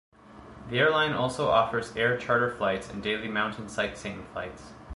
The 0.71 0.79
airline 0.79 1.13
also 1.13 1.49
offers 1.49 1.95
air 1.95 2.17
charter 2.17 2.49
flights 2.49 2.89
and 2.89 3.03
daily 3.03 3.27
mountain 3.27 3.69
sightseeing 3.69 4.23
flights. 4.33 4.73